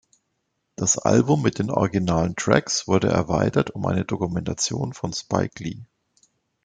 Das 0.77 0.97
Album 0.97 1.43
mit 1.43 1.59
den 1.59 1.69
originalen 1.69 2.35
Tracks 2.35 2.87
wurde 2.87 3.09
erweitert 3.09 3.69
um 3.69 3.85
eine 3.85 4.03
Dokumentation 4.03 4.93
von 4.93 5.13
Spike 5.13 5.63
Lee. 5.63 5.83